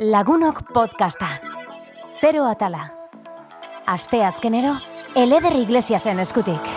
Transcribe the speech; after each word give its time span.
Lagunok 0.00 0.62
podcasta. 0.72 1.26
Zero 2.20 2.46
atala. 2.46 2.92
Aste 3.84 4.20
azkenero, 4.22 4.76
eleder 5.18 5.56
iglesiasen 5.58 6.20
eskutik. 6.22 6.68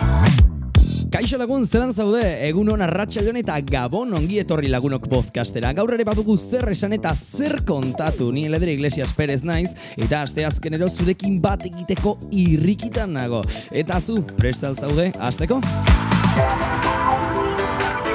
Kaixo 1.14 1.38
lagun, 1.38 1.68
zelan 1.68 1.94
zaude, 1.94 2.24
egun 2.48 2.72
hon 2.74 2.82
arratxalion 2.82 3.38
eta 3.38 3.60
gabon 3.62 4.16
ongi 4.18 4.40
etorri 4.42 4.72
lagunok 4.74 5.06
podcastera. 5.12 5.70
Gaur 5.78 5.94
ere 5.94 6.08
badugu 6.08 6.34
zer 6.34 6.72
esan 6.74 6.98
eta 6.98 7.14
zer 7.14 7.60
kontatu, 7.68 8.32
ni 8.34 8.48
eledere 8.50 8.74
iglesias 8.74 9.14
perez 9.14 9.44
naiz, 9.46 9.70
eta 10.02 10.24
aste 10.26 10.48
azkenero 10.48 10.90
zurekin 10.90 11.38
bat 11.44 11.68
egiteko 11.70 12.18
irrikitan 12.32 13.14
nago. 13.20 13.44
Eta 13.70 14.02
zu, 14.02 14.24
prestal 14.42 14.74
zaude, 14.74 15.12
hasteko? 15.20 15.62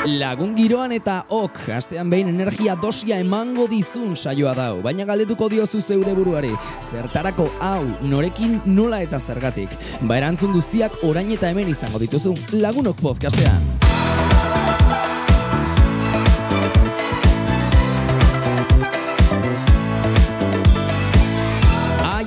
Lagun 0.06 0.52
giroan 0.54 0.92
eta 0.94 1.24
ok, 1.34 1.64
astean 1.74 2.10
behin 2.12 2.28
energia 2.30 2.76
dosia 2.78 3.18
emango 3.18 3.66
dizun 3.66 4.14
saioa 4.14 4.52
dau, 4.54 4.76
baina 4.84 5.06
galdetuko 5.08 5.48
diozu 5.50 5.80
zeure 5.82 6.14
buruari, 6.14 6.52
zertarako 6.78 7.48
hau, 7.58 7.82
norekin 8.06 8.60
nola 8.66 9.02
eta 9.02 9.18
zergatik. 9.18 9.74
Ba 10.06 10.20
erantzun 10.20 10.54
guztiak 10.54 11.02
orain 11.02 11.34
eta 11.34 11.50
hemen 11.50 11.74
izango 11.74 11.98
dituzu, 11.98 12.36
lagunok 12.62 13.02
podcastean. 13.02 13.85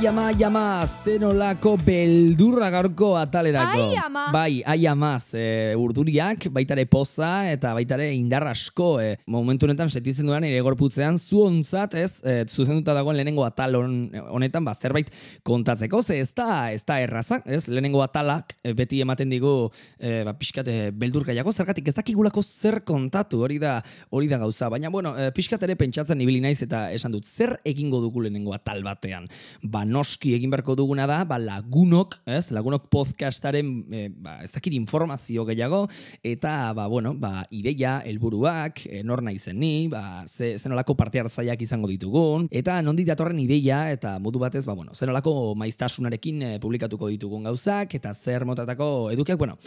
Ama, 0.10 0.32
ama, 0.46 0.86
zenolako 0.88 1.76
beldurra 1.86 2.70
gaurko 2.74 3.12
atalerako. 3.20 3.82
Ai 3.92 3.98
ama. 4.02 4.24
Bai, 4.34 4.62
ai 4.66 4.88
ama, 4.90 5.12
ze 5.22 5.76
urduriak, 5.78 6.48
baitare 6.54 6.86
poza 6.90 7.44
eta 7.52 7.76
baitare 7.78 8.08
indar 8.16 8.48
asko. 8.50 8.88
E, 9.04 9.18
momentu 9.30 9.68
honetan 9.68 9.92
setitzen 9.94 10.26
duan 10.26 10.44
ere 10.48 10.62
gorputzean, 10.66 11.20
zu 11.22 11.44
ontzat, 11.46 11.94
ez, 12.00 12.22
e, 12.26 12.40
zuzenduta 12.50 12.96
dagoen 12.98 13.20
lehenengo 13.20 13.46
atal 13.46 13.78
hon- 13.78 14.10
honetan, 14.34 14.66
ba, 14.66 14.74
zerbait 14.74 15.12
kontatzeko, 15.46 16.02
ze 16.02 16.18
ez 16.24 16.32
da, 16.34 16.72
ez 16.74 16.82
da 16.90 16.98
erraza, 17.04 17.42
ez, 17.46 17.68
lehenengo 17.70 18.02
atalak 18.02 18.56
e, 18.64 18.74
beti 18.74 19.02
ematen 19.06 19.30
digu, 19.30 19.54
e, 20.00 20.24
ba, 20.26 20.34
pixkat 20.34 20.68
e, 20.74 20.78
beldur 20.92 21.28
gaiago, 21.30 21.54
zergatik 21.54 21.88
ez 21.94 21.96
dakigulako 22.00 22.42
zer 22.44 22.82
kontatu, 22.82 23.44
hori 23.46 23.60
da, 23.62 23.78
hori 24.10 24.28
da 24.32 24.42
gauza. 24.42 24.72
Baina, 24.74 24.90
bueno, 24.90 25.14
e, 25.20 25.30
pixkat 25.38 25.68
ere 25.70 25.78
pentsatzen 25.78 26.20
ibili 26.26 26.42
naiz 26.42 26.58
eta 26.66 26.88
esan 26.98 27.14
dut, 27.14 27.30
zer 27.30 27.60
egingo 27.64 28.02
dugu 28.02 28.26
lehenengo 28.26 28.58
atal 28.58 28.82
batean? 28.84 29.30
Ba, 29.62 29.86
noski 30.00 30.34
egin 30.38 30.52
beharko 30.54 30.76
duguna 30.80 31.06
da, 31.10 31.20
ba, 31.28 31.38
lagunok, 31.42 32.20
ez, 32.30 32.50
lagunok 32.56 32.88
podcastaren, 32.92 33.72
e, 33.92 34.04
ba, 34.10 34.38
ez 34.46 34.52
dakit 34.54 34.76
informazio 34.78 35.44
gehiago, 35.50 35.82
eta, 36.24 36.72
ba, 36.78 36.88
bueno, 36.92 37.14
ba, 37.20 37.44
ideia, 37.56 37.98
helburuak, 38.08 38.86
e, 38.88 39.02
nor 39.04 39.24
naizen 39.26 39.60
ni, 39.60 39.90
ba, 39.92 40.24
ze, 40.28 40.54
zenolako 40.58 40.96
parte 41.00 41.20
hartzaileak 41.24 41.64
izango 41.66 41.90
ditugun, 41.92 42.48
eta 42.52 42.80
nondi 42.86 43.06
datorren 43.08 43.42
ideia, 43.44 43.82
eta 43.92 44.16
modu 44.24 44.42
batez, 44.42 44.64
ba, 44.70 44.78
bueno, 44.78 44.96
zenolako 44.96 45.54
maiztasunarekin 45.60 46.46
e, 46.46 46.52
publikatuko 46.64 47.12
ditugun 47.12 47.50
gauzak, 47.50 47.98
eta 48.00 48.14
zer 48.14 48.48
motatako 48.48 49.10
edukiak, 49.16 49.40
bueno, 49.42 49.58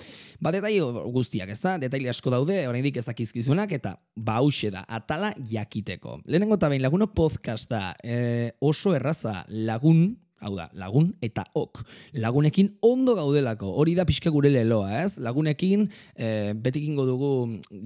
ba, 0.41 0.55
detaile 0.55 1.05
guztiak, 1.12 1.52
ez 1.52 1.61
da, 1.61 1.77
detaile 1.83 2.12
asko 2.12 2.33
daude, 2.33 2.62
oraindik 2.70 3.02
ez 3.02 3.06
dakizkizunak, 3.11 3.77
eta 3.77 3.96
ba, 4.17 4.41
hauxe 4.41 4.72
da, 4.72 4.86
atala 4.89 5.34
jakiteko. 5.52 6.22
Lehenengo 6.24 6.56
eta 6.61 6.72
behin 6.72 6.84
lagunok 6.86 7.12
podcasta 7.17 7.92
e, 8.00 8.52
oso 8.64 8.96
erraza 8.96 9.42
lagun, 9.48 10.21
hau 10.42 10.52
da, 10.56 10.68
lagun 10.78 11.12
eta 11.24 11.44
ok. 11.58 11.80
Lagunekin 12.20 12.72
ondo 12.84 13.14
gaudelako, 13.18 13.70
hori 13.78 13.94
da 13.98 14.04
pixka 14.08 14.30
gure 14.34 14.50
leloa, 14.52 15.02
ez? 15.02 15.16
Lagunekin, 15.22 15.86
e, 16.16 16.52
betikingo 16.58 17.06
dugu, 17.08 17.30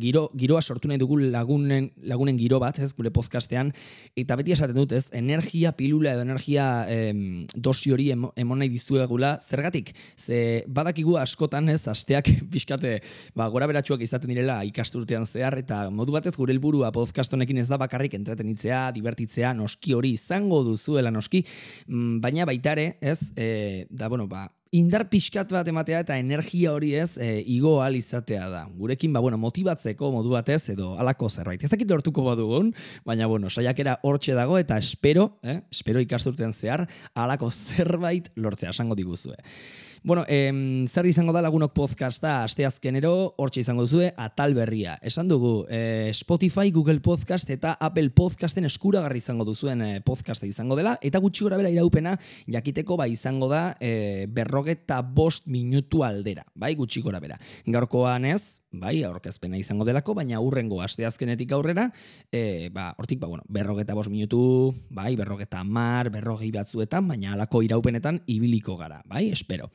giro, 0.01 0.27
giroa 0.37 0.63
sortu 0.63 0.89
nahi 0.89 0.99
dugu 1.01 1.19
lagunen, 1.21 1.91
lagunen 2.09 2.39
giro 2.41 2.59
bat, 2.63 2.79
ez, 2.83 2.93
gure 2.97 3.13
podcastean, 3.15 3.73
eta 4.17 4.37
beti 4.41 4.55
esaten 4.57 4.77
dut, 4.79 4.93
ez, 4.97 5.07
energia 5.17 5.73
pilula 5.77 6.15
edo 6.17 6.25
energia 6.27 6.67
em, 6.93 7.47
dosi 7.55 7.93
hori 7.95 8.09
emo- 8.15 8.33
emon 8.37 8.61
nahi 8.63 8.73
dizuegula, 8.73 9.37
zergatik, 9.41 9.93
ze 10.17 10.65
badakigu 10.67 11.17
askotan, 11.21 11.69
ez, 11.73 11.83
asteak 11.93 12.31
pixkate, 12.53 12.97
ba, 13.37 13.49
gora 13.53 13.69
beratxuak 13.71 14.03
izaten 14.07 14.33
direla 14.33 14.63
ikasturtean 14.69 15.27
zehar, 15.29 15.59
eta 15.61 15.85
modu 15.91 16.17
batez 16.17 16.35
gure 16.37 16.55
helburua 16.57 16.93
podcast 16.95 17.33
honekin 17.37 17.61
ez 17.61 17.69
da 17.69 17.79
bakarrik 17.81 18.15
entretenitzea, 18.19 18.87
divertitzea, 18.97 19.53
noski 19.57 19.95
hori 19.97 20.15
izango 20.17 20.63
duzuela 20.67 21.13
noski, 21.13 21.43
mm, 21.87 22.21
baita 22.47 22.77
ere, 22.77 22.95
ez, 23.01 23.33
e, 23.37 23.87
da, 23.91 24.09
bueno, 24.09 24.29
ba, 24.31 24.47
indar 24.75 25.07
pixkat 25.09 25.51
bat 25.55 25.69
ematea 25.71 26.01
eta 26.05 26.17
energia 26.21 26.73
hori 26.75 26.93
ez 26.99 27.17
e, 27.23 27.41
igo 27.53 27.77
ahal 27.81 27.97
izatea 27.99 28.49
da. 28.53 28.65
Gurekin, 28.79 29.13
ba, 29.15 29.23
bueno, 29.25 29.39
motibatzeko 29.41 30.11
modu 30.15 30.35
batez 30.35 30.63
edo 30.75 30.95
alako 31.01 31.31
zerbait. 31.31 31.63
Ez 31.63 31.71
dakit 31.73 31.91
lortuko 31.91 32.25
badugun, 32.27 32.73
baina, 33.07 33.29
bueno, 33.31 33.51
saiakera 33.51 33.99
hortxe 34.03 34.37
dago 34.37 34.59
eta 34.59 34.79
espero, 34.83 35.31
eh, 35.43 35.61
espero 35.71 36.03
ikasturtean 36.05 36.55
zehar, 36.55 36.87
alako 37.15 37.51
zerbait 37.51 38.31
lortzea 38.37 38.75
esango 38.75 38.99
diguzue. 38.99 39.39
Bueno, 40.07 40.25
em, 40.29 40.87
zer 40.87 41.09
izango 41.11 41.33
da 41.35 41.41
lagunok 41.43 41.73
podcasta 41.75 42.37
asteazkenero, 42.45 43.35
hortxe 43.43 43.65
izango 43.65 43.83
duzue, 43.83 44.13
atal 44.15 44.53
berria. 44.55 44.93
Esan 45.03 45.27
dugu, 45.27 45.65
eh, 45.69 46.13
Spotify, 46.15 46.71
Google 46.71 47.01
Podcast 47.03 47.51
eta 47.51 47.73
Apple 47.75 48.13
Podcasten 48.15 48.69
eskuragarri 48.69 49.19
izango 49.19 49.43
duzuen 49.45 49.83
eh, 49.83 50.01
podcasta 50.07 50.47
izango 50.47 50.77
dela, 50.79 50.93
eta 51.03 51.19
gutxi 51.19 51.43
gora 51.43 51.59
bera 51.59 51.73
iraupena 51.75 52.15
jakiteko 52.47 52.95
ba 52.97 53.09
izango 53.11 53.49
da 53.51 53.65
eh, 53.81 54.29
berrogeta 54.31 55.01
bost 55.03 55.49
minutu 55.51 56.05
aldera, 56.07 56.47
bai, 56.55 56.77
gutxi 56.79 57.03
gora 57.03 57.19
bera. 57.19 57.41
Gaurkoan 57.67 58.31
ez, 58.31 58.61
bai, 58.81 59.03
aurkezpena 59.07 59.59
izango 59.61 59.87
delako, 59.89 60.15
baina 60.19 60.41
urrengo 60.43 60.81
asteazkenetik 60.85 61.53
aurrera, 61.53 61.89
e, 62.31 62.69
ba, 62.73 62.93
hortik, 62.99 63.21
ba, 63.23 63.31
bueno, 63.31 63.45
berrogeta 63.49 63.95
bost 63.95 64.11
minutu, 64.11 64.75
bai, 64.91 65.15
berrogeta 65.17 65.65
mar, 65.65 66.11
berrogei 66.15 66.53
batzuetan, 66.55 67.09
baina 67.09 67.35
alako 67.35 67.63
iraupenetan 67.67 68.23
ibiliko 68.27 68.77
gara, 68.77 69.03
bai, 69.07 69.29
espero. 69.31 69.71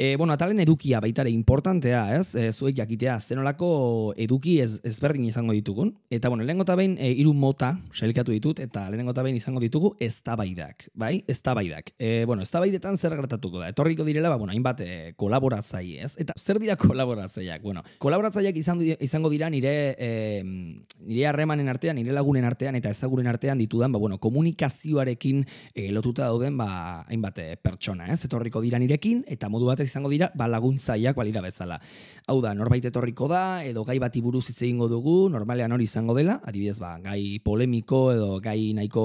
E, 0.00 0.14
bueno, 0.14 0.32
atalen 0.32 0.60
edukia 0.62 1.00
baitare 1.02 1.30
importantea, 1.34 2.14
ez? 2.14 2.36
E, 2.38 2.52
zuek 2.52 2.76
jakitea, 2.78 3.16
zenolako 3.18 4.14
eduki 4.14 4.60
ez, 4.62 4.76
ezberdin 4.86 5.24
izango 5.26 5.56
ditugun. 5.56 5.90
Eta, 6.08 6.30
bueno, 6.30 6.44
lehenengo 6.44 6.62
eta 6.62 6.76
behin, 6.78 6.94
e, 7.02 7.16
mota, 7.34 7.72
sailkatu 7.92 8.30
ditut, 8.30 8.60
eta 8.62 8.84
lehenengo 8.92 9.10
eta 9.10 9.24
behin 9.26 9.40
izango 9.40 9.58
ditugu 9.58 9.96
eztabaidak, 9.98 10.84
bai? 10.94 11.24
Eztabaidak. 11.26 11.90
E, 11.98 12.22
bueno, 12.30 12.46
eztabaidetan 12.46 12.96
zer 12.96 13.16
gertatuko 13.18 13.58
da? 13.58 13.72
Etorriko 13.72 14.06
direla, 14.06 14.28
ba, 14.30 14.36
bueno, 14.36 14.52
hainbat 14.52 14.84
e, 14.86 15.14
kolaboratzaile, 15.16 16.04
ez? 16.06 16.12
Eta 16.22 16.38
zer 16.38 16.62
dira 16.62 16.76
kolaboratzaileak? 16.78 17.66
Bueno, 17.66 17.82
kolaboratzaileak 17.98 18.62
izan, 18.62 18.84
izango 19.00 19.32
dira 19.34 19.50
nire, 19.50 19.96
e, 19.98 20.44
nire 20.44 21.26
harremanen 21.26 21.66
artean, 21.74 21.98
nire 21.98 22.14
lagunen 22.14 22.46
artean 22.46 22.78
eta 22.78 22.94
ezaguren 22.94 23.26
artean 23.26 23.58
ditudan, 23.58 23.90
ba, 23.90 23.98
bueno, 23.98 24.22
komunikazioarekin 24.22 25.42
e, 25.74 25.90
lotuta 25.90 26.30
dauden, 26.30 26.54
ba, 26.54 27.02
hainbat 27.10 27.42
e, 27.42 27.50
pertsona, 27.58 28.12
ez? 28.14 28.22
Etorriko 28.30 28.62
dira 28.62 28.78
nirekin, 28.78 29.26
eta 29.26 29.50
modu 29.50 29.66
batez 29.66 29.87
izango 29.88 30.12
dira, 30.12 30.30
ba, 30.36 30.46
laguntzaileak 30.50 31.16
balira 31.18 31.42
bezala. 31.44 31.80
Hau 32.28 32.38
da, 32.44 32.52
norbait 32.54 32.84
etorriko 32.84 33.28
da, 33.30 33.64
edo 33.64 33.84
gai 33.88 33.96
bati 34.02 34.20
buruz 34.20 34.44
hitz 34.50 34.60
egingo 34.60 34.88
dugu, 34.90 35.16
normalean 35.32 35.72
hori 35.72 35.86
izango 35.88 36.14
dela, 36.16 36.38
adibidez, 36.44 36.76
ba, 36.82 36.92
gai 37.00 37.40
polemiko 37.44 38.02
edo 38.12 38.28
gai 38.44 38.74
nahiko 38.76 39.04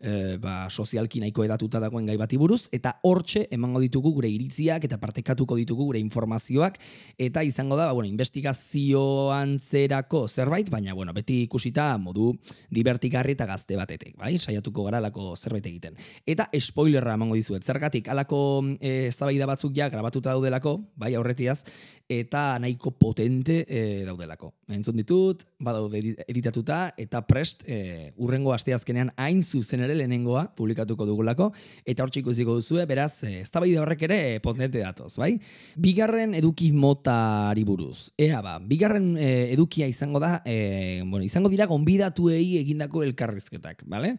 e, 0.00 0.36
ba, 0.42 0.66
sozialki 0.70 1.22
nahiko 1.22 1.44
edatuta 1.46 1.80
dagoen 1.82 2.08
gai 2.10 2.16
bati 2.18 2.38
buruz, 2.40 2.66
eta 2.74 2.96
hortxe 3.06 3.46
emango 3.54 3.82
ditugu 3.84 4.12
gure 4.18 4.30
iritziak 4.32 4.84
eta 4.88 4.98
partekatuko 4.98 5.58
ditugu 5.60 5.86
gure 5.92 6.02
informazioak, 6.02 6.80
eta 7.18 7.44
izango 7.46 7.78
da, 7.78 7.86
ba, 7.86 7.96
bueno, 7.96 8.10
investigazioan 8.10 9.56
zerako 9.60 10.26
zerbait, 10.26 10.70
baina, 10.72 10.94
bueno, 10.94 11.14
beti 11.14 11.44
ikusita 11.46 11.92
modu 12.02 12.32
divertigarri 12.74 13.36
eta 13.36 13.46
gazte 13.46 13.78
batetik, 13.78 14.16
bai? 14.18 14.34
Saiatuko 14.42 14.88
gara 14.88 14.98
alako 14.98 15.34
zerbait 15.36 15.66
egiten. 15.70 15.96
Eta 16.26 16.48
spoilerra 16.58 17.14
emango 17.14 17.38
dizuet, 17.38 17.64
zergatik 17.64 18.08
alako 18.12 18.40
e, 18.80 19.06
eztabaida 19.12 19.46
batzuk 19.48 19.74
ja 19.76 19.88
grabatuta 20.16 20.32
daudelako, 20.32 20.80
bai, 20.96 21.14
aurretiaz, 21.14 21.64
eta 22.08 22.58
nahiko 22.62 22.92
potente 22.94 23.64
e, 23.68 24.04
daudelako. 24.06 24.52
Entzun 24.70 24.96
ditut, 24.96 25.42
badaude 25.58 25.98
edi- 25.98 26.14
editatuta, 26.28 26.92
eta 26.96 27.24
prest 27.26 27.64
e, 27.66 28.12
urrengo 28.16 28.52
asteazkenean 28.54 29.10
hain 29.16 29.42
zuzen 29.42 29.82
ere 29.82 29.94
lehenengoa 29.98 30.54
publikatuko 30.56 31.06
dugulako, 31.06 31.50
eta 31.84 32.04
hortxe 32.04 32.20
ikusiko 32.22 32.54
duzue, 32.60 32.86
beraz, 32.86 33.24
e, 33.24 33.40
eztabaida 33.42 33.82
horrek 33.82 34.06
ere 34.06 34.18
e, 34.36 34.40
potente 34.40 34.78
datoz, 34.78 35.16
bai? 35.18 35.34
Bigarren 35.76 36.34
eduki 36.38 36.70
motari 36.72 37.64
buruz. 37.66 38.12
Ea 38.16 38.40
ba, 38.42 38.58
bigarren 38.62 39.16
e, 39.18 39.52
edukia 39.52 39.88
izango 39.90 40.22
da, 40.22 40.40
e, 40.46 41.02
bueno, 41.04 41.24
izango 41.26 41.50
dira 41.50 41.66
gonbidatuei 41.66 42.56
egindako 42.62 43.02
elkarrizketak, 43.02 43.82
bale? 43.90 44.16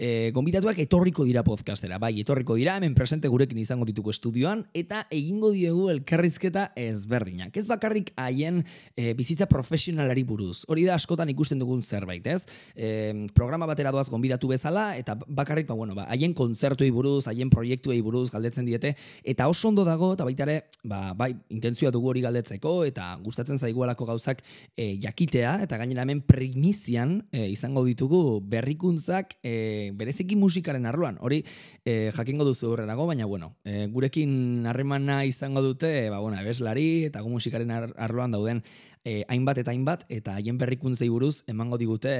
E, 0.00 0.30
gonbidatuak 0.32 0.78
etorriko 0.80 1.24
dira 1.28 1.42
podcastera, 1.44 1.98
bai, 2.00 2.14
etorriko 2.20 2.54
dira, 2.56 2.76
hemen 2.80 2.94
presente 2.96 3.28
gurekin 3.28 3.58
izango 3.60 3.84
ditugu 3.88 4.12
estudioan, 4.12 4.66
eta 4.76 5.06
egin 5.12 5.39
egingo 5.40 5.52
diegu 5.54 5.88
elkarrizketa 5.88 6.72
ezberdinak. 6.76 7.56
Ez 7.56 7.66
bakarrik 7.68 8.12
haien 8.20 8.60
e, 8.94 9.14
bizitza 9.16 9.46
profesionalari 9.48 10.22
buruz. 10.22 10.66
Hori 10.68 10.84
da 10.84 10.94
askotan 10.94 11.30
ikusten 11.32 11.58
dugun 11.58 11.80
zerbait, 11.82 12.26
ez? 12.26 12.44
E, 12.76 13.26
programa 13.34 13.66
batera 13.66 13.90
doaz 13.90 14.10
gonbidatu 14.10 14.50
bezala, 14.50 14.96
eta 14.98 15.16
bakarrik, 15.26 15.66
ba, 15.66 15.74
bueno, 15.74 15.94
ba, 15.96 16.04
haien 16.12 16.34
kontzertuei 16.34 16.90
buruz, 16.92 17.26
haien 17.26 17.48
proiektuei 17.50 18.00
buruz 18.02 18.30
galdetzen 18.30 18.66
diete, 18.68 18.94
eta 19.24 19.48
oso 19.48 19.68
ondo 19.68 19.84
dago, 19.84 20.12
eta 20.14 20.26
baita 20.28 20.44
ere, 20.44 20.58
ba, 20.84 21.14
bai, 21.14 21.32
intentzioa 21.48 21.90
dugu 21.94 22.12
hori 22.12 22.24
galdetzeko, 22.26 22.84
eta 22.84 23.14
gustatzen 23.24 23.58
zaigualako 23.58 24.10
gauzak 24.12 24.44
e, 24.76 24.98
jakitea, 25.00 25.56
eta 25.64 25.80
gainera 25.80 26.04
hemen 26.04 26.20
primizian 26.20 27.22
e, 27.32 27.46
izango 27.48 27.86
ditugu 27.88 28.42
berrikuntzak 28.44 29.38
e, 29.42 29.90
bereziki 29.96 30.36
musikaren 30.36 30.84
arloan. 30.90 31.16
Hori 31.24 31.40
e, 31.84 32.10
jakingo 32.12 32.44
duzu 32.44 32.74
horrenago, 32.74 33.08
baina 33.08 33.24
bueno, 33.30 33.54
e, 33.64 33.86
gurekin 33.88 34.66
harremana 34.68 35.22
izango 35.30 35.62
dute, 35.64 36.10
ba, 36.12 36.20
bueno, 36.20 36.38
ebeslari 36.42 37.06
eta 37.08 37.22
musikaren 37.24 37.70
arloan 37.72 38.36
dauden 38.36 38.62
e, 39.04 39.24
hainbat 39.28 39.60
eta 39.62 39.72
hainbat, 39.72 40.04
eta 40.12 40.34
haien 40.36 40.58
berrikuntzei 40.60 41.08
buruz 41.08 41.42
emango 41.48 41.78
digute, 41.80 42.12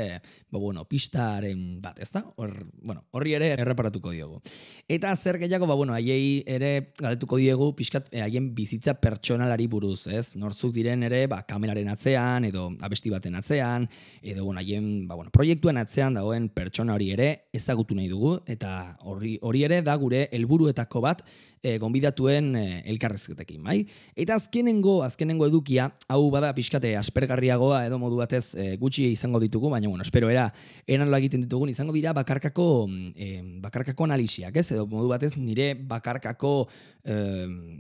ba, 0.50 0.58
bueno, 0.58 0.84
pistaren 0.88 1.80
bat, 1.82 1.98
ez 2.00 2.10
da? 2.14 2.22
Hor, 2.40 2.52
bueno, 2.84 3.04
horri 3.12 3.34
ere 3.36 3.52
erreparatuko 3.58 4.12
diogu. 4.14 4.40
Eta 4.88 5.12
zer 5.16 5.38
gehiago, 5.42 5.68
ba, 5.68 5.76
bueno, 5.78 5.94
haiei 5.96 6.42
ere 6.48 6.92
galdetuko 7.00 7.40
diegu 7.40 7.70
pixkat 7.76 8.08
eh, 8.12 8.22
haien 8.24 8.50
bizitza 8.56 8.94
pertsonalari 9.00 9.68
buruz, 9.70 10.06
ez? 10.08 10.34
Nortzuk 10.40 10.72
diren 10.74 11.04
ere, 11.08 11.26
ba, 11.30 11.42
kameraren 11.48 11.92
atzean, 11.92 12.48
edo 12.48 12.70
abesti 12.80 13.12
baten 13.12 13.36
atzean, 13.38 13.88
edo, 14.22 14.44
bueno, 14.44 14.60
haien, 14.64 14.90
ba, 15.08 15.18
bueno, 15.20 15.32
proiektuen 15.34 15.80
atzean 15.80 16.16
dagoen 16.16 16.48
pertsona 16.54 16.96
hori 16.96 17.12
ere 17.16 17.30
ezagutu 17.56 17.96
nahi 17.98 18.08
dugu, 18.10 18.38
eta 18.50 18.96
hori, 19.04 19.36
hori 19.42 19.64
ere 19.68 19.82
da 19.86 19.96
gure 20.00 20.26
helburuetako 20.32 21.04
bat, 21.04 21.24
e, 21.62 21.76
gonbidatuen 21.78 22.54
e, 22.56 22.64
elkarrezketekin, 22.90 23.62
bai? 23.64 23.80
Eta 24.18 24.36
azkenengo, 24.40 25.00
azkenengo 25.04 25.48
edukia, 25.50 25.90
hau 26.08 26.22
bada 26.32 26.52
pixkate 26.70 26.94
aspergarriagoa 26.96 27.82
edo 27.88 27.98
modu 27.98 28.20
batez 28.20 28.54
e, 28.54 28.76
gutxi 28.78 29.08
izango 29.10 29.40
ditugu, 29.42 29.70
baina 29.70 29.88
bueno, 29.88 30.02
espero 30.06 30.30
era 30.30 30.52
eran 30.86 31.12
egiten 31.18 31.42
ditugun 31.42 31.68
izango 31.68 31.92
dira 31.92 32.12
bakarkako 32.14 32.86
e, 33.16 33.42
bakarkako 33.60 34.06
analisiak, 34.06 34.54
ez? 34.56 34.70
Edo 34.70 34.86
modu 34.86 35.10
batez 35.10 35.36
nire 35.36 35.74
bakarkako 35.74 36.68
e, 37.02 37.16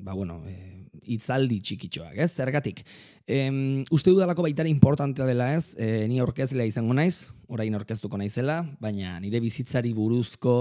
ba 0.02 0.12
bueno, 0.12 0.42
e, 0.46 0.79
itzaldi 1.06 1.60
txikitxoak, 1.64 2.16
ez? 2.16 2.30
Zergatik. 2.34 2.84
Em, 3.30 3.84
uste 3.94 4.10
dudalako 4.10 4.42
baitare 4.42 4.70
importantea 4.72 5.26
dela 5.28 5.52
ez, 5.54 5.76
e, 5.78 6.08
ni 6.10 6.18
orkezlea 6.20 6.66
izango 6.66 6.96
naiz, 6.96 7.30
orain 7.46 7.74
orkeztuko 7.78 8.18
naizela, 8.18 8.56
baina 8.82 9.18
nire 9.22 9.38
bizitzari 9.42 9.92
buruzko 9.94 10.54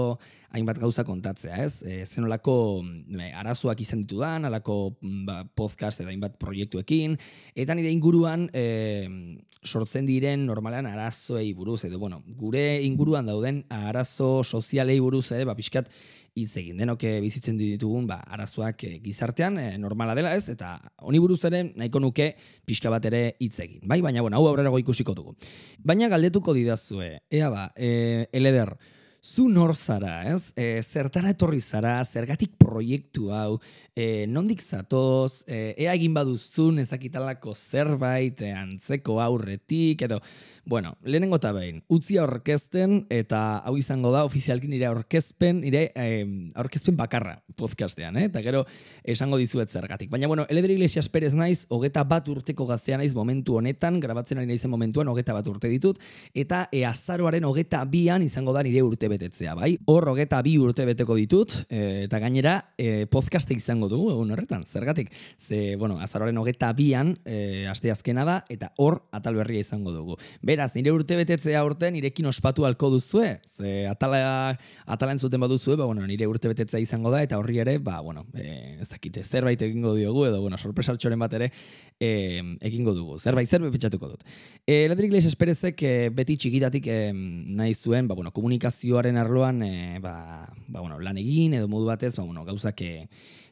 hainbat 0.54 0.78
gauza 0.78 1.02
kontatzea, 1.06 1.56
ez? 1.64 1.82
E, 1.82 2.04
zenolako 2.06 2.54
e, 2.84 3.30
arazoak 3.42 3.82
izan 3.82 4.04
ditudan, 4.04 4.46
alako 4.46 4.76
mm, 5.00 5.24
ba, 5.26 5.40
podcast 5.58 6.04
edo 6.04 6.12
hainbat 6.12 6.38
proiektuekin, 6.38 7.18
eta 7.58 7.74
nire 7.74 7.90
inguruan 7.90 8.46
e, 8.54 8.64
sortzen 9.64 10.06
diren 10.06 10.46
normalan 10.46 10.86
arazoei 10.86 11.50
buruz, 11.58 11.82
edo 11.88 11.98
bueno, 11.98 12.22
gure 12.38 12.80
inguruan 12.86 13.26
dauden 13.26 13.64
arazo 13.68 14.44
sozialei 14.44 15.00
buruz, 15.02 15.26
ere, 15.32 15.44
ba, 15.48 15.58
pixkat, 15.58 15.90
hitz 16.36 16.52
egin. 16.60 16.78
Denok 16.80 17.04
bizitzen 17.22 17.58
ditugun 17.58 18.06
ba, 18.08 18.20
arazoak 18.30 18.84
eh, 18.88 18.94
gizartean 19.02 19.58
e, 19.58 19.66
normala 19.78 20.14
dela 20.18 20.34
ez 20.36 20.48
eta 20.52 20.76
honi 21.06 21.20
buruz 21.22 21.42
ere 21.48 21.64
nahiko 21.74 22.00
nuke 22.00 22.30
pixka 22.66 22.92
bat 22.92 23.04
ere 23.10 23.22
hitz 23.40 23.58
egin. 23.60 23.82
Bai 23.88 24.00
baina 24.00 24.22
bueno 24.22 24.38
hau 24.38 24.46
aurrerago 24.50 24.78
ikusiko 24.78 25.14
dugu. 25.14 25.36
Baina 25.82 26.08
galdetuko 26.08 26.54
didazue 26.54 27.20
ea 27.30 27.50
ba 27.50 27.70
e, 27.76 28.26
eleder 28.32 28.76
zu 29.22 29.48
nor 29.48 29.76
zara, 29.76 30.22
ez? 30.32 30.52
E, 30.56 30.80
zertara 30.82 31.34
etorri 31.34 31.60
zara, 31.60 31.98
zergatik 32.04 32.56
proiektu 32.70 33.30
hau, 33.34 33.58
e, 33.94 34.26
nondik 34.30 34.62
zatoz, 34.62 35.42
e, 35.46 35.74
ea 35.76 35.94
egin 35.96 36.14
baduzun 36.14 36.80
ezakitalako 36.82 37.54
zerbait, 37.54 38.40
e, 38.40 38.52
antzeko 38.56 39.18
aurretik, 39.20 40.06
edo, 40.06 40.20
bueno, 40.70 40.94
lehenengo 41.04 41.40
eta 41.40 41.52
behin, 41.56 41.82
utzi 41.90 42.18
aurkezten, 42.22 43.04
eta 43.10 43.60
hau 43.66 43.76
izango 43.80 44.12
da, 44.14 44.24
ofizialki 44.28 44.70
nire 44.70 44.86
aurkezpen, 44.90 45.62
nire 45.64 45.88
e, 45.94 46.06
aurkezpen 46.54 46.96
bakarra 46.98 47.36
podcastean, 47.58 48.16
eh? 48.20 48.28
eta 48.30 48.42
gero 48.44 48.64
esango 49.04 49.40
dizuet 49.40 49.70
zergatik. 49.70 50.10
Baina, 50.12 50.28
bueno, 50.30 50.46
Eledri 50.48 50.78
Iglesias 50.78 51.08
Perez 51.08 51.34
naiz, 51.34 51.64
hogeta 51.68 52.04
bat 52.08 52.28
urteko 52.30 52.66
gaztea 52.68 53.00
naiz 53.00 53.12
momentu 53.18 53.58
honetan, 53.58 54.00
grabatzen 54.00 54.40
ari 54.40 54.48
naizen 54.48 54.70
momentuan, 54.72 55.10
hogeta 55.10 55.34
bat 55.36 55.48
urte 55.50 55.68
ditut, 55.72 56.00
eta 56.34 56.66
e, 56.72 56.84
azaroaren 56.88 57.44
hogeta 57.44 57.82
bian 57.90 58.22
izango 58.22 58.54
da 58.56 58.64
nire 58.66 58.84
urte 58.86 59.10
betetzea, 59.10 59.56
bai? 59.58 59.74
Hor 59.90 60.08
hogeta 60.14 60.40
bi 60.46 60.56
urte 60.60 60.86
beteko 60.88 61.18
ditut, 61.18 61.56
e, 61.68 62.06
eta 62.06 62.22
gainera 62.22 62.59
e, 62.78 63.06
podcaste 63.10 63.54
izango 63.54 63.88
dugu 63.90 64.10
egun 64.14 64.30
horretan, 64.34 64.64
zergatik. 64.64 65.12
Ze, 65.38 65.76
bueno, 65.76 65.98
azaroren 66.00 66.38
hogeta 66.38 66.72
bian, 66.76 67.14
e, 67.24 67.66
aste 67.70 67.90
azkena 67.90 68.24
da, 68.28 68.36
eta 68.48 68.72
hor 68.78 69.00
atal 69.12 69.38
berria 69.38 69.64
izango 69.64 69.92
dugu. 69.94 70.16
Beraz, 70.42 70.70
nire 70.74 70.92
urte 70.94 71.18
betetzea 71.18 71.62
urte 71.66 71.90
nirekin 71.90 72.26
ospatu 72.30 72.66
alko 72.68 72.90
duzue, 72.90 73.38
ze 73.46 73.86
atala, 73.90 74.56
atala 74.86 75.16
entzuten 75.16 75.40
baduzue, 75.40 75.76
ba, 75.76 75.86
bueno, 75.86 76.06
nire 76.06 76.28
urte 76.30 76.50
betetzea 76.52 76.80
izango 76.80 77.12
da, 77.12 77.22
eta 77.26 77.38
horri 77.38 77.60
ere, 77.62 77.78
ba, 77.78 78.00
bueno, 78.00 78.26
e, 78.34 78.78
ezakite, 78.80 79.24
zerbait 79.24 79.62
egingo 79.62 79.94
diogu, 79.94 80.26
edo, 80.28 80.40
bueno, 80.40 80.58
sorpresartxoren 80.58 81.20
bat 81.20 81.38
ere, 81.38 81.50
e, 82.00 82.40
egingo 82.60 82.94
dugu. 82.96 83.18
Zerbait, 83.20 83.48
zerbait 83.48 83.72
petxatuko 83.74 84.14
dut. 84.14 84.24
E, 84.66 84.86
Ledrik 84.88 85.12
Leix 85.12 85.28
Esperezek 85.28 85.82
e, 85.84 85.94
beti 86.14 86.36
txikitatik 86.40 86.88
e, 86.90 86.98
nahi 87.12 87.74
zuen, 87.74 88.08
ba, 88.08 88.16
bueno, 88.18 88.32
komunikazioaren 88.34 89.20
arloan, 89.20 89.62
e, 89.62 89.98
ba, 90.02 90.14
ba, 90.66 90.80
bueno, 90.80 90.98
lan 91.02 91.20
egin, 91.20 91.54
edo 91.60 91.68
modu 91.68 91.90
batez, 91.90 92.14
ba, 92.16 92.24
bueno, 92.24 92.44
gauzak 92.50 92.82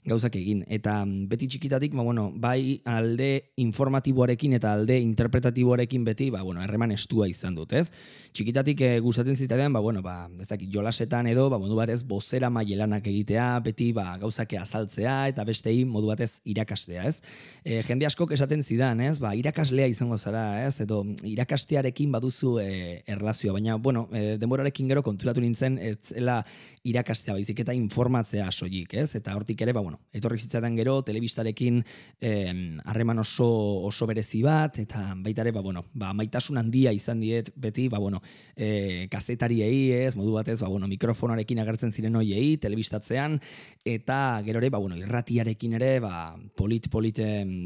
gauzak 0.07 0.37
egin. 0.39 0.63
Eta 0.69 1.05
mm, 1.05 1.29
beti 1.31 1.49
txikitatik, 1.49 1.95
ba, 1.97 2.05
bueno, 2.07 2.29
bai 2.35 2.81
alde 2.89 3.53
informatiboarekin 3.61 4.57
eta 4.59 4.73
alde 4.77 4.99
interpretatiboarekin 5.01 6.05
beti, 6.07 6.31
ba, 6.35 6.43
bueno, 6.43 6.63
erreman 6.65 6.93
estua 6.95 7.29
izan 7.29 7.57
dut, 7.59 7.73
ez? 7.73 7.89
Txikitatik 8.33 8.81
e, 8.85 8.91
gustatzen 9.05 9.37
zitadean, 9.37 9.73
ba, 9.73 9.81
bueno, 9.85 10.03
ba, 10.03 10.29
ez 10.41 10.49
dakit, 10.49 10.71
jolasetan 10.73 11.29
edo, 11.31 11.49
ba, 11.51 11.59
modu 11.61 11.79
batez, 11.79 12.03
bozera 12.09 12.51
mailelanak 12.51 13.07
egitea, 13.11 13.49
beti, 13.65 13.91
ba, 13.97 14.17
gauzak 14.21 14.55
azaltzea, 14.61 15.17
eta 15.33 15.45
bestei 15.49 15.83
modu 15.89 16.13
batez 16.13 16.41
irakastea, 16.49 17.07
ez? 17.09 17.19
E, 17.65 17.83
jende 17.87 18.09
askok 18.09 18.33
esaten 18.37 18.63
zidan, 18.63 19.03
ez? 19.05 19.17
Ba, 19.23 19.35
irakaslea 19.39 19.89
izango 19.91 20.19
zara, 20.19 20.65
ez? 20.67 20.81
Edo 20.85 21.03
irakastearekin 21.27 22.13
baduzu 22.15 22.59
e, 22.63 23.03
erlazioa, 23.07 23.57
baina, 23.59 23.77
bueno, 23.77 24.07
e, 24.13 24.37
denborarekin 24.41 24.89
gero 24.93 25.03
konturatu 25.07 25.43
nintzen, 25.45 25.79
ez 25.79 25.99
zela 26.15 26.41
irakastea 26.89 27.35
baizik 27.37 27.61
eta 27.65 27.75
informatzea 27.77 28.49
soilik, 28.53 28.95
ez? 28.95 29.11
Eta 29.19 29.35
hortik 29.37 29.61
ere, 29.65 29.75
ba, 29.77 29.83
bueno, 29.89 30.01
etorri 30.13 30.39
zitzaidan 30.43 30.77
gero, 30.77 31.01
telebistarekin 31.03 31.81
harreman 32.85 33.23
oso, 33.23 33.49
oso 33.89 34.07
berezi 34.09 34.43
bat, 34.45 34.77
eta 34.83 35.15
baita 35.17 35.45
ere, 35.45 35.53
ba, 35.57 35.63
bueno, 35.65 35.85
ba, 35.97 36.13
maitasun 36.17 36.61
handia 36.61 36.93
izan 36.93 37.23
diet 37.23 37.51
beti, 37.57 37.89
ba, 37.89 38.01
bueno, 38.03 38.21
e, 38.55 39.07
kazetariei, 39.11 40.05
ez, 40.05 40.13
modu 40.19 40.35
batez, 40.37 40.59
ba, 40.61 40.69
bueno, 40.69 40.91
mikrofonarekin 40.91 41.63
agertzen 41.65 41.95
ziren 41.95 42.19
hoiei, 42.21 42.59
telebistatzean, 42.61 43.39
eta 43.89 44.19
gero 44.45 44.61
ere, 44.61 44.71
ba, 44.75 44.83
bueno, 44.83 44.99
irratiarekin 45.01 45.79
ere, 45.81 45.95
ba, 46.05 46.37
polit-polit 46.59 47.23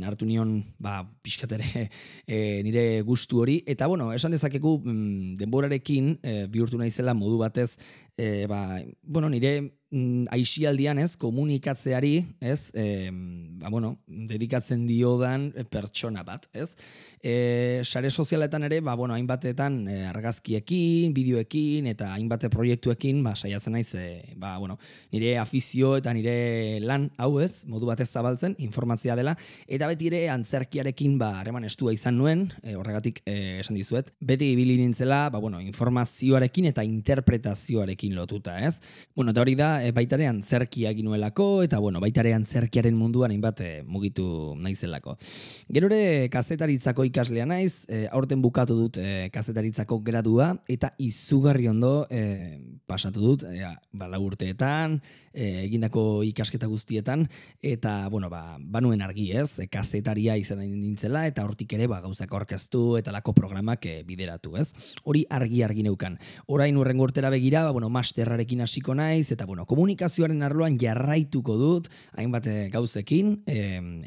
hartu 0.06 0.28
nion, 0.28 0.60
ba, 0.78 1.00
pixkatere 1.02 1.88
e, 2.26 2.62
nire 2.62 2.86
gustu 3.08 3.42
hori, 3.42 3.58
eta, 3.66 3.90
bueno, 3.90 4.12
esan 4.14 4.36
dezakegu, 4.36 4.78
mm, 4.84 5.34
denborarekin, 5.42 6.14
e, 6.22 6.38
bihurtu 6.52 6.78
naizela 6.78 7.16
modu 7.18 7.42
batez, 7.42 7.72
e, 8.16 8.46
ba, 8.46 8.80
bueno, 9.02 9.28
nire 9.28 9.78
mm, 9.90 10.28
aixialdian, 10.32 10.98
ez, 10.98 11.16
komunikatzeari, 11.20 12.14
ez, 12.40 12.70
e, 12.74 13.10
ba, 13.60 13.70
bueno, 13.70 13.96
dedikatzen 14.06 14.86
diodan 14.88 15.50
pertsona 15.70 16.24
bat, 16.26 16.48
ez. 16.52 16.74
E, 17.22 17.80
sare 17.84 18.10
sozialetan 18.10 18.66
ere, 18.68 18.80
ba, 18.84 18.94
bueno, 18.98 19.14
hainbatetan 19.14 19.78
e, 19.88 19.98
argazkiekin, 20.10 21.14
bideoekin, 21.16 21.88
eta 21.92 22.12
hainbate 22.16 22.50
proiektuekin, 22.52 23.22
ba, 23.24 23.34
saiatzen 23.36 23.76
naiz, 23.78 23.94
e, 23.94 24.34
ba, 24.36 24.56
bueno, 24.58 24.78
nire 25.12 25.36
afizio 25.40 25.96
eta 26.00 26.12
nire 26.16 26.80
lan, 26.84 27.08
hau 27.16 27.38
ez, 27.40 27.64
modu 27.70 27.88
batez 27.88 28.10
zabaltzen, 28.10 28.56
informatzia 28.60 29.16
dela, 29.16 29.36
eta 29.66 29.88
beti 29.88 30.12
ere 30.12 30.26
antzerkiarekin, 30.34 31.16
ba, 31.20 31.34
hareman 31.40 31.68
estua 31.68 31.94
izan 31.96 32.18
nuen, 32.20 32.48
e, 32.62 32.76
horregatik 32.76 33.22
e, 33.24 33.60
esan 33.62 33.78
dizuet, 33.78 34.12
beti 34.20 34.52
ibili 34.52 34.76
nintzela, 34.80 35.24
ba, 35.32 35.40
bueno, 35.40 35.60
informazioarekin 35.64 36.72
eta 36.72 36.84
interpretazioarekin 36.84 38.01
lotuta, 38.10 38.58
ez? 38.66 38.80
Bueno, 39.14 39.30
eta 39.30 39.40
hori 39.40 39.54
da, 39.54 39.84
e, 39.84 39.92
baitarean 39.92 40.42
zerkia 40.42 40.92
ginuelako, 40.92 41.62
eta 41.62 41.78
bueno, 41.78 42.00
baitarean 42.00 42.44
zerkiaren 42.44 42.96
munduan 42.98 43.30
hainbat 43.30 43.60
e, 43.60 43.70
mugitu 43.86 44.56
naizelako. 44.58 45.16
Gero 45.72 45.90
ere, 45.92 46.28
kazetaritzako 46.32 47.06
ikaslea 47.08 47.46
naiz, 47.46 47.86
e, 47.88 48.06
aurten 48.10 48.42
bukatu 48.42 48.76
dut 48.76 48.98
e, 48.98 49.30
kazetaritzako 49.32 50.00
gradua, 50.02 50.56
eta 50.68 50.90
izugarri 50.98 51.68
ondo 51.68 52.06
e, 52.10 52.58
pasatu 52.86 53.22
dut, 53.22 53.46
e, 53.46 53.62
bala 53.92 54.18
urteetan, 54.18 55.00
e, 55.32 55.64
egindako 55.66 56.22
ikasketa 56.26 56.68
guztietan, 56.70 57.26
eta, 57.62 58.08
bueno, 58.12 58.30
ba, 58.30 58.58
banuen 58.60 59.02
argi 59.02 59.30
ez, 59.36 59.58
e, 59.60 59.68
kazetaria 59.72 60.36
izan 60.40 60.62
nintzela, 60.62 61.24
eta 61.28 61.44
hortik 61.46 61.72
ere, 61.76 61.88
ba, 61.90 62.00
gauzak 62.04 62.32
orkestu 62.36 62.96
eta 63.00 63.14
lako 63.14 63.34
programak 63.36 63.86
e, 63.88 63.94
bideratu, 64.08 64.56
ez? 64.60 64.70
Hori 65.04 65.24
argi 65.30 65.62
argi 65.64 65.86
neukan. 65.86 66.18
Orain 66.52 66.76
urrengo 66.76 67.08
urtera 67.08 67.32
begira, 67.32 67.64
ba, 67.66 67.72
bueno, 67.74 67.90
masterrarekin 67.92 68.62
hasiko 68.64 68.94
naiz, 68.96 69.30
eta, 69.34 69.46
bueno, 69.48 69.66
komunikazioaren 69.68 70.42
arloan 70.46 70.78
jarraituko 70.80 71.56
dut, 71.60 71.90
hainbat 72.18 72.48
e, 72.48 72.56
gauzekin, 72.72 73.34
e, 73.46 73.58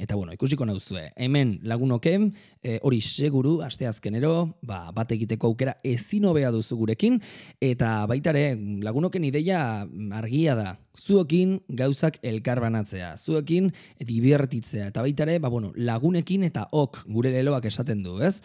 eta, 0.04 0.18
bueno, 0.18 0.34
ikusiko 0.36 0.68
nauzue, 0.68 1.08
hemen 1.16 1.60
lagunoken, 1.64 2.32
e, 2.64 2.80
hori 2.84 3.02
seguru, 3.02 3.60
aste 3.66 3.88
azkenero, 3.88 4.34
ba, 4.66 4.90
bat 4.96 5.12
egiteko 5.16 5.54
aukera 5.54 5.76
ezin 5.86 6.26
hobea 6.26 6.52
duzu 6.56 6.80
gurekin, 6.82 7.20
eta 7.64 7.98
baitare, 8.10 8.48
lagunoken 8.84 9.28
ideia 9.28 9.60
argia 10.18 10.58
da, 10.58 10.76
zuekin 10.96 11.60
gauzak 11.70 12.20
elkar 12.24 12.62
banatzea, 12.64 13.16
zuekin 13.18 13.72
dibertitzea, 14.00 14.90
eta 14.94 15.04
baitare, 15.06 15.40
ba, 15.40 15.52
bueno, 15.54 15.72
lagunekin 15.76 16.46
eta 16.48 16.68
ok 16.72 17.06
gure 17.12 17.34
leloak 17.36 17.68
esaten 17.70 18.04
du, 18.04 18.20
ez? 18.24 18.40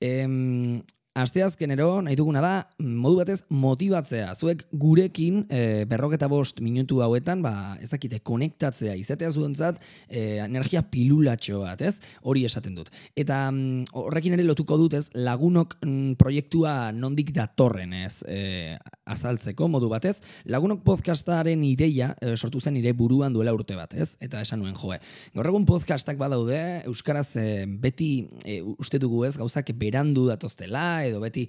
Em, 0.00 0.82
Asteazkenero 1.16 2.02
nahi 2.04 2.12
duguna 2.18 2.42
da 2.44 2.50
modu 2.84 3.22
batez 3.22 3.38
motibatzea. 3.48 4.34
Zuek 4.36 4.66
gurekin 4.76 5.46
e, 5.48 5.86
berroketa 5.88 6.28
bost 6.28 6.60
minutu 6.60 6.98
hauetan, 7.00 7.40
ba, 7.40 7.52
ez 7.80 7.88
dakite, 7.88 8.18
konektatzea 8.20 8.92
izatea 9.00 9.30
zuentzat 9.32 9.80
e, 10.10 10.42
energia 10.44 10.82
pilulatxo 10.84 11.62
bat, 11.62 11.80
ez? 11.80 12.02
Hori 12.20 12.44
esaten 12.44 12.76
dut. 12.76 12.90
Eta 13.16 13.46
mm, 13.48 13.96
horrekin 13.96 14.36
ere 14.36 14.44
lotuko 14.44 14.76
dut, 14.82 14.98
ez? 14.98 15.06
Lagunok 15.16 15.78
mm, 15.80 16.18
proiektua 16.20 16.74
nondik 16.92 17.32
datorren, 17.36 17.96
ez? 17.96 18.20
E, 18.28 18.76
azaltzeko 19.08 19.70
modu 19.72 19.88
batez. 19.88 20.18
Lagunok 20.52 20.84
podcastaren 20.84 21.64
ideia 21.64 22.10
e, 22.20 22.34
sortu 22.36 22.60
zen 22.60 22.76
nire 22.76 22.92
buruan 22.92 23.32
duela 23.32 23.56
urte 23.56 23.78
bat, 23.78 23.96
ez? 23.96 24.18
Eta 24.20 24.44
esan 24.44 24.60
nuen, 24.60 24.76
joe. 24.76 25.00
Gaur 25.32 25.48
egun 25.54 25.64
podcastak 25.64 26.20
badaude, 26.20 26.60
Euskaraz 26.92 27.30
e, 27.40 27.64
beti 27.64 28.12
e, 28.44 28.60
uste 28.76 29.00
dugu 29.00 29.24
ez, 29.24 29.32
gauzak 29.40 29.72
berandu 29.80 30.28
datoztela, 30.28 31.05
edo 31.08 31.20
beti 31.22 31.46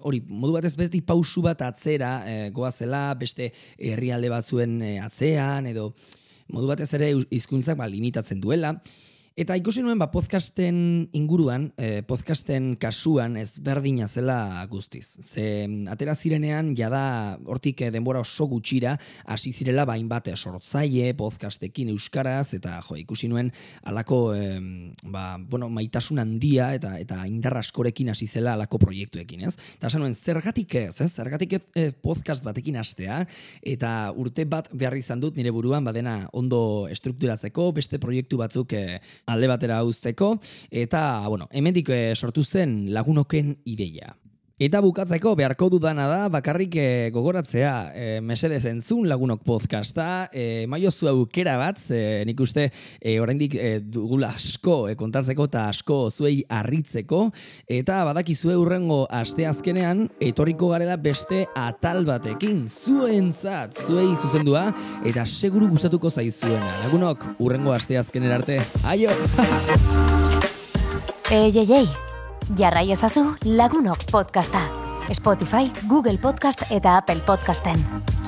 hori 0.00 0.22
modu 0.28 0.56
batez 0.56 0.74
beti 0.78 1.02
pausu 1.06 1.42
bat 1.44 1.62
atzera 1.66 2.12
e, 2.26 2.34
goazela 2.54 3.12
beste 3.18 3.52
herrialde 3.78 4.30
batzuen 4.32 4.80
e, 4.82 4.92
atzean 5.02 5.68
edo 5.70 5.92
modu 6.52 6.68
batez 6.70 6.90
ere 6.98 7.12
hizkuntzak 7.30 7.78
ba, 7.78 7.88
limitatzen 7.88 8.40
duela 8.40 8.74
Eta 9.32 9.54
ikusi 9.56 9.80
nuen 9.80 9.96
ba 9.96 10.10
podcasten 10.12 11.08
inguruan, 11.16 11.70
eh, 11.80 12.02
podcasten 12.04 12.74
kasuan 12.76 13.38
ez 13.40 13.62
berdina 13.64 14.04
zela 14.06 14.60
guztiz. 14.68 15.16
Ze 15.24 15.64
atera 15.88 16.14
zirenean 16.14 16.74
jada 16.76 17.38
hortik 17.46 17.80
eh, 17.80 17.90
denbora 17.90 18.20
oso 18.20 18.44
gutxira 18.46 18.98
hasi 19.24 19.52
zirela 19.52 19.86
bain 19.88 20.08
bat 20.08 20.28
sortzaile 20.36 21.14
podcastekin 21.14 21.88
euskaraz 21.88 22.52
eta 22.52 22.78
jo 22.82 22.96
ikusi 22.96 23.28
nuen 23.28 23.50
alako 23.82 24.34
eh, 24.34 24.60
ba, 25.04 25.38
bueno, 25.38 25.70
maitasun 25.70 26.18
handia 26.18 26.74
eta 26.74 26.98
eta 26.98 27.26
indar 27.26 27.56
askorekin 27.56 28.10
hasi 28.10 28.26
zela 28.26 28.52
alako 28.52 28.78
proiektuekin, 28.84 29.48
ez? 29.48 29.56
Ta 29.80 29.86
esan 29.86 30.04
nuen 30.04 30.14
zergatik 30.14 30.74
ez, 30.74 31.00
ez? 31.00 31.10
Zergatik 31.10 31.54
ez 31.54 31.62
eh, 31.74 31.90
podcast 32.02 32.44
batekin 32.44 32.76
hastea 32.76 33.24
eta 33.62 34.12
urte 34.12 34.44
bat 34.44 34.68
behar 34.74 34.98
izan 35.00 35.24
dut 35.24 35.40
nire 35.40 35.50
buruan 35.50 35.84
badena 35.84 36.28
ondo 36.32 36.86
estrukturatzeko 36.92 37.72
beste 37.72 37.96
proiektu 37.98 38.36
batzuk 38.36 38.76
eh, 38.76 39.00
alde 39.26 39.48
batera 39.50 39.82
uzteko, 39.84 40.34
eta, 40.70 41.28
bueno, 41.28 41.48
hemendik 41.52 41.88
eh, 41.92 42.12
sortu 42.16 42.44
zen 42.44 42.92
lagunoken 42.94 43.56
ideia. 43.64 44.16
Eta 44.62 44.78
bukatzeko 44.78 45.32
beharko 45.34 45.66
dudana 45.72 46.04
da 46.06 46.28
bakarrik 46.30 46.76
e, 46.78 46.84
gogoratzea. 47.10 47.70
E, 47.98 48.04
mesedez 48.22 48.60
entzun 48.70 49.08
lagunok 49.10 49.40
podcasta. 49.42 50.28
E, 50.30 50.68
maio 50.70 50.92
aukera 51.10 51.56
bat 51.58 51.80
e, 51.90 52.22
nik 52.28 52.38
uste 52.38 52.68
e, 53.00 53.18
oraindik 53.18 53.56
e, 53.56 53.80
dugula 53.80 54.28
asko 54.36 54.88
e, 54.88 54.94
kontatzeko 54.94 55.48
eta 55.50 55.64
asko 55.72 55.96
zuei 56.10 56.44
harritzeko. 56.48 57.24
Eta 57.66 58.04
badakizue 58.06 58.54
urrengo 58.56 59.08
aste 59.10 59.48
azkenean 59.50 60.06
etorriko 60.20 60.68
garela 60.70 60.96
beste 60.96 61.46
atal 61.56 62.04
batekin. 62.06 62.68
Zuentzat 62.68 63.74
zuei 63.74 64.14
zuzendua 64.14 64.68
eta 65.02 65.26
seguru 65.26 65.72
gustatuko 65.74 66.10
zaizuena. 66.10 66.70
Lagunok 66.84 67.32
urrengo 67.40 67.74
aste 67.74 67.98
azkenera 67.98 68.38
arte. 68.38 68.62
Aio! 68.84 69.10
Ei, 71.32 71.48
ei, 71.48 71.64
ei, 71.72 72.11
Jarrai 72.58 72.90
ezazu 72.92 73.22
Lagunok 73.44 74.04
podcasta. 74.10 74.60
Spotify, 75.12 75.70
Google 75.88 76.18
Podcast 76.18 76.66
eta 76.70 76.96
Apple 76.96 77.24
Podcasten. 77.26 78.21